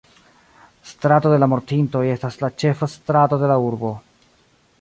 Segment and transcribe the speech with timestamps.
[0.61, 3.97] La Strato de la Mortintoj estas la ĉefa strato de la urbo.